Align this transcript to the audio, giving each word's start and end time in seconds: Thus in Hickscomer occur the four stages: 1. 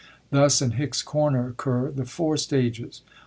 Thus 0.31 0.63
in 0.63 0.71
Hickscomer 0.71 1.47
occur 1.47 1.91
the 1.91 2.05
four 2.05 2.35
stages: 2.35 3.03
1. 3.05 3.15